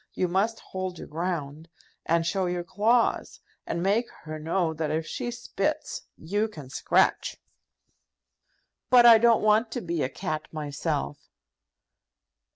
You 0.15 0.27
must 0.27 0.59
hold 0.61 0.97
your 0.97 1.07
ground, 1.07 1.69
and 2.07 2.25
show 2.25 2.47
your 2.47 2.63
claws, 2.63 3.39
and 3.67 3.83
make 3.83 4.09
her 4.23 4.39
know 4.39 4.73
that 4.73 4.89
if 4.89 5.05
she 5.05 5.29
spits, 5.29 6.01
you 6.17 6.47
can 6.47 6.71
scratch." 6.71 7.37
"But 8.89 9.05
I 9.05 9.19
don't 9.19 9.43
want 9.43 9.69
to 9.73 9.81
be 9.81 10.01
a 10.01 10.09
cat 10.09 10.51
myself." 10.51 11.19